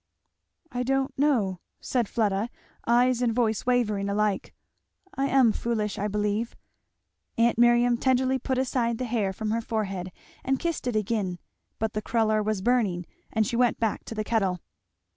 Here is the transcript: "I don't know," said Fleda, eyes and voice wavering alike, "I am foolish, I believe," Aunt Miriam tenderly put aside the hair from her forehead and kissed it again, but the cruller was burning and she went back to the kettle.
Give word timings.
"I 0.71 0.81
don't 0.81 1.15
know," 1.15 1.59
said 1.79 2.09
Fleda, 2.09 2.49
eyes 2.87 3.21
and 3.21 3.31
voice 3.35 3.67
wavering 3.67 4.09
alike, 4.09 4.51
"I 5.13 5.27
am 5.27 5.51
foolish, 5.51 5.99
I 5.99 6.07
believe," 6.07 6.55
Aunt 7.37 7.59
Miriam 7.59 7.99
tenderly 7.99 8.39
put 8.39 8.57
aside 8.57 8.97
the 8.97 9.05
hair 9.05 9.31
from 9.31 9.51
her 9.51 9.61
forehead 9.61 10.11
and 10.43 10.57
kissed 10.57 10.87
it 10.87 10.95
again, 10.95 11.37
but 11.77 11.93
the 11.93 12.01
cruller 12.01 12.41
was 12.41 12.63
burning 12.63 13.05
and 13.31 13.45
she 13.45 13.55
went 13.55 13.79
back 13.79 14.03
to 14.05 14.15
the 14.15 14.23
kettle. 14.23 14.57